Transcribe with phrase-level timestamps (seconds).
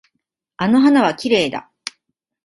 [0.57, 1.69] あの花はきれいだ。